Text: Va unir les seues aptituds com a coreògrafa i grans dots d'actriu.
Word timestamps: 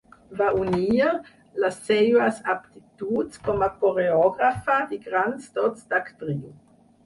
Va 0.37 0.45
unir 0.61 1.03
les 1.63 1.77
seues 1.89 2.41
aptituds 2.55 3.43
com 3.49 3.69
a 3.69 3.69
coreògrafa 3.85 4.81
i 4.99 5.03
grans 5.07 5.49
dots 5.63 5.89
d'actriu. 5.95 6.45